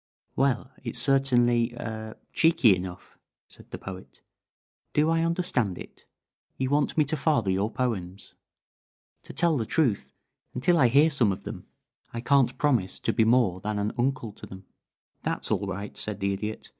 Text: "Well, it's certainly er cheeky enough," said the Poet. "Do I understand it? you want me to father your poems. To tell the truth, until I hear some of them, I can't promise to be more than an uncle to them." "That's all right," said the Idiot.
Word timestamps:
"Well, 0.35 0.71
it's 0.83 0.97
certainly 0.97 1.75
er 1.75 2.17
cheeky 2.33 2.75
enough," 2.75 3.19
said 3.47 3.69
the 3.69 3.77
Poet. 3.77 4.21
"Do 4.93 5.11
I 5.11 5.21
understand 5.23 5.77
it? 5.77 6.07
you 6.57 6.71
want 6.71 6.97
me 6.97 7.05
to 7.05 7.15
father 7.15 7.51
your 7.51 7.69
poems. 7.69 8.33
To 9.21 9.31
tell 9.33 9.57
the 9.57 9.65
truth, 9.67 10.11
until 10.55 10.79
I 10.79 10.87
hear 10.87 11.11
some 11.11 11.31
of 11.31 11.43
them, 11.43 11.67
I 12.15 12.19
can't 12.19 12.57
promise 12.57 12.97
to 12.99 13.13
be 13.13 13.25
more 13.25 13.59
than 13.61 13.77
an 13.77 13.91
uncle 13.95 14.31
to 14.31 14.47
them." 14.47 14.65
"That's 15.21 15.51
all 15.51 15.67
right," 15.67 15.95
said 15.95 16.19
the 16.19 16.33
Idiot. 16.33 16.69